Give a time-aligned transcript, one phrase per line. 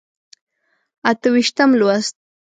[1.09, 2.15] اته ویشتم لوست.